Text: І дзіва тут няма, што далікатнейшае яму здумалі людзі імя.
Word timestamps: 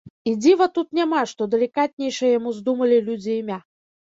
І 0.29 0.31
дзіва 0.43 0.67
тут 0.77 0.87
няма, 0.99 1.19
што 1.31 1.47
далікатнейшае 1.53 2.31
яму 2.39 2.55
здумалі 2.61 2.97
людзі 3.13 3.39
імя. 3.45 3.61